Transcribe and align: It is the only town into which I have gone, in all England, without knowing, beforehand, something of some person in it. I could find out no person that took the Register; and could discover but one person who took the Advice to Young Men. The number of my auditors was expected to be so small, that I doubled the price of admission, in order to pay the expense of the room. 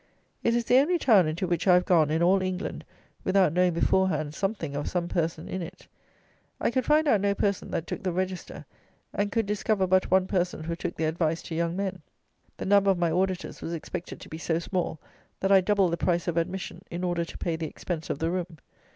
It 0.43 0.55
is 0.55 0.65
the 0.65 0.79
only 0.79 0.97
town 0.97 1.27
into 1.27 1.45
which 1.45 1.67
I 1.67 1.75
have 1.75 1.85
gone, 1.85 2.09
in 2.09 2.23
all 2.23 2.41
England, 2.41 2.83
without 3.23 3.53
knowing, 3.53 3.73
beforehand, 3.73 4.33
something 4.33 4.75
of 4.75 4.89
some 4.89 5.07
person 5.07 5.47
in 5.47 5.61
it. 5.61 5.85
I 6.59 6.71
could 6.71 6.85
find 6.87 7.07
out 7.07 7.21
no 7.21 7.35
person 7.35 7.69
that 7.69 7.85
took 7.85 8.01
the 8.01 8.11
Register; 8.11 8.65
and 9.13 9.31
could 9.31 9.45
discover 9.45 9.85
but 9.85 10.09
one 10.09 10.25
person 10.25 10.63
who 10.63 10.75
took 10.75 10.95
the 10.95 11.05
Advice 11.05 11.43
to 11.43 11.55
Young 11.55 11.75
Men. 11.75 12.01
The 12.57 12.65
number 12.65 12.89
of 12.89 12.97
my 12.97 13.11
auditors 13.11 13.61
was 13.61 13.73
expected 13.75 14.19
to 14.21 14.27
be 14.27 14.39
so 14.39 14.57
small, 14.57 14.99
that 15.39 15.51
I 15.51 15.61
doubled 15.61 15.93
the 15.93 15.97
price 15.97 16.27
of 16.27 16.35
admission, 16.35 16.81
in 16.89 17.03
order 17.03 17.23
to 17.23 17.37
pay 17.37 17.55
the 17.55 17.67
expense 17.67 18.09
of 18.09 18.17
the 18.17 18.31
room. 18.31 18.57